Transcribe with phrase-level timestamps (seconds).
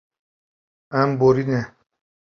[0.99, 1.61] Em borîne.